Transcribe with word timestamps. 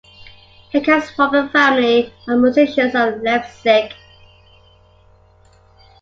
He 0.71 0.81
comes 0.81 1.11
from 1.11 1.35
a 1.35 1.47
family 1.49 2.11
of 2.27 2.39
musicians 2.39 2.95
of 2.95 3.21
Leipzig. 3.21 3.93